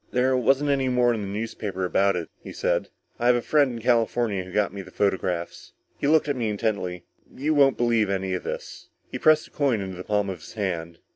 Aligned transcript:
"There 0.09 0.35
wasn't 0.35 0.71
any 0.71 0.89
more 0.89 1.13
in 1.13 1.21
the 1.21 1.27
newspapers 1.27 1.85
about 1.85 2.15
it," 2.15 2.29
he 2.41 2.51
said. 2.51 2.89
"I 3.19 3.27
have 3.27 3.35
a 3.35 3.41
friend 3.43 3.73
in 3.73 3.81
California 3.81 4.43
who 4.43 4.51
got 4.51 4.73
me 4.73 4.81
the 4.81 4.89
photographs." 4.89 5.73
_He 6.01 6.09
looked 6.09 6.27
at 6.27 6.35
me 6.35 6.49
intently. 6.49 7.05
"You 7.31 7.53
won't 7.53 7.77
believe 7.77 8.09
any 8.09 8.33
of 8.33 8.41
this." 8.41 8.89
He 9.11 9.19
pressed 9.19 9.45
the 9.45 9.51
coin 9.51 9.79
into 9.79 9.97
the 9.97 10.03
palm 10.03 10.27
of 10.27 10.39
his 10.39 10.53
hand. 10.53 10.97